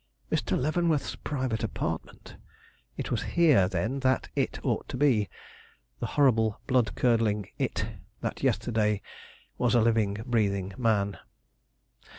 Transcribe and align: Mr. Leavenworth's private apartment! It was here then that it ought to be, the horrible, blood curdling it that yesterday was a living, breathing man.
Mr. 0.31 0.59
Leavenworth's 0.59 1.15
private 1.15 1.63
apartment! 1.63 2.35
It 2.97 3.11
was 3.11 3.21
here 3.37 3.67
then 3.67 3.99
that 3.99 4.29
it 4.35 4.57
ought 4.65 4.89
to 4.89 4.97
be, 4.97 5.29
the 5.99 6.07
horrible, 6.17 6.59
blood 6.65 6.95
curdling 6.95 7.49
it 7.59 7.85
that 8.21 8.41
yesterday 8.41 9.03
was 9.59 9.75
a 9.75 9.79
living, 9.79 10.17
breathing 10.25 10.73
man. 10.75 11.19